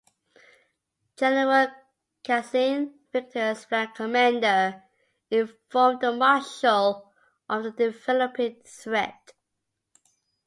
General 1.15 1.67
Cassagne, 2.23 2.91
Victor's 3.13 3.65
flank 3.65 3.93
commander, 3.93 4.81
informed 5.29 6.01
the 6.01 6.11
Marshal 6.11 7.13
of 7.47 7.61
the 7.61 7.69
developing 7.69 8.59
threat. 8.65 9.33